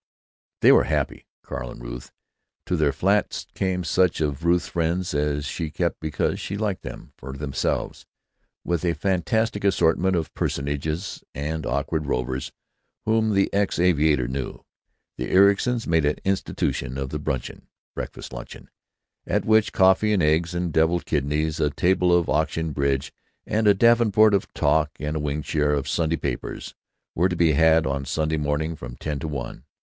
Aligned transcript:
They 0.61 0.71
were 0.71 0.85
happy, 0.85 1.27
Carl 1.43 1.69
and 1.69 1.79
Ruth. 1.83 2.11
To 2.65 2.75
their 2.75 2.91
flat 2.91 3.45
came 3.53 3.83
such 3.83 4.19
of 4.19 4.43
Ruth's 4.43 4.67
friends 4.69 5.13
as 5.13 5.45
she 5.45 5.69
kept 5.69 5.99
because 5.99 6.39
she 6.39 6.57
liked 6.57 6.81
them 6.81 7.13
for 7.19 7.33
themselves, 7.33 8.07
with 8.63 8.83
a 8.83 8.95
fantastic 8.95 9.63
assortment 9.63 10.15
of 10.15 10.33
personages 10.33 11.23
and 11.35 11.67
awkward 11.67 12.07
rovers 12.07 12.51
whom 13.05 13.35
the 13.35 13.53
ex 13.53 13.77
aviator 13.77 14.27
knew. 14.27 14.65
The 15.19 15.29
Ericsons 15.29 15.85
made 15.85 16.05
an 16.05 16.17
institution 16.25 16.97
of 16.97 17.09
"bruncheon"—breakfast 17.11 18.33
luncheon—at 18.33 19.45
which 19.45 19.71
coffee 19.71 20.13
and 20.13 20.23
eggs 20.23 20.55
and 20.55 20.73
deviled 20.73 21.05
kidneys, 21.05 21.59
a 21.59 21.69
table 21.69 22.11
of 22.11 22.27
auction 22.27 22.71
bridge 22.71 23.13
and 23.45 23.67
a 23.67 23.75
davenport 23.75 24.33
of 24.33 24.51
talk 24.53 24.89
and 24.99 25.15
a 25.15 25.19
wing 25.19 25.43
chair 25.43 25.73
of 25.75 25.87
Sunday 25.87 26.17
papers, 26.17 26.73
were 27.13 27.29
to 27.29 27.35
be 27.35 27.51
had 27.51 27.85
on 27.85 28.03
Sunday 28.05 28.37
morning 28.37 28.75
from 28.75 28.95
ten 28.95 29.19
to 29.19 29.27
one. 29.27 29.63